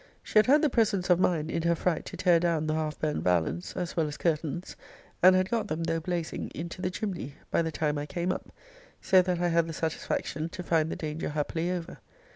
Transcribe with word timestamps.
She 0.23 0.39
had 0.39 0.47
had 0.47 0.63
the 0.63 0.69
presence 0.71 1.11
of 1.11 1.19
mind, 1.19 1.51
in 1.51 1.61
her 1.61 1.75
fright, 1.75 2.05
to 2.05 2.17
tear 2.17 2.39
down 2.39 2.65
the 2.65 2.73
half 2.73 2.97
burnt 2.99 3.23
vallens, 3.23 3.77
as 3.77 3.95
well 3.95 4.07
as 4.07 4.17
curtains, 4.17 4.75
and 5.21 5.35
had 5.35 5.51
got 5.51 5.67
them, 5.67 5.83
though 5.83 5.99
blazing, 5.99 6.49
into 6.55 6.81
the 6.81 6.89
chimney, 6.89 7.35
by 7.51 7.61
the 7.61 7.71
time 7.71 7.99
I 7.99 8.07
came 8.07 8.31
up; 8.31 8.51
so 8.99 9.21
that 9.21 9.39
I 9.39 9.49
had 9.49 9.67
the 9.67 9.73
satisfaction 9.73 10.49
to 10.49 10.63
find 10.63 10.89
the 10.91 10.95
danger 10.95 11.29
happily 11.29 11.69
over. 11.69 11.99